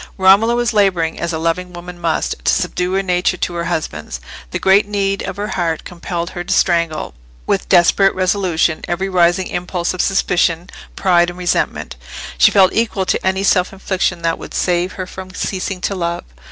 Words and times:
Romola 0.17 0.55
was 0.55 0.73
labouring, 0.73 1.19
as 1.19 1.31
a 1.31 1.37
loving 1.37 1.73
woman 1.73 1.99
must, 2.01 2.33
to 2.43 2.51
subdue 2.51 2.93
her 2.93 3.03
nature 3.03 3.37
to 3.37 3.53
her 3.53 3.65
husband's. 3.65 4.19
The 4.49 4.57
great 4.57 4.87
need 4.87 5.21
of 5.21 5.37
her 5.37 5.49
heart 5.49 5.83
compelled 5.83 6.31
her 6.31 6.43
to 6.43 6.51
strangle, 6.51 7.13
with 7.45 7.69
desperate 7.69 8.15
resolution, 8.15 8.83
every 8.87 9.09
rising 9.09 9.45
impulse 9.45 9.93
of 9.93 10.01
suspicion, 10.01 10.71
pride, 10.95 11.29
and 11.29 11.37
resentment; 11.37 11.97
she 12.39 12.49
felt 12.49 12.73
equal 12.73 13.05
to 13.05 13.23
any 13.23 13.43
self 13.43 13.71
infliction 13.71 14.23
that 14.23 14.39
would 14.39 14.55
save 14.55 14.93
her 14.93 15.05
from 15.05 15.35
ceasing 15.35 15.79
to 15.81 15.93
love. 15.93 16.23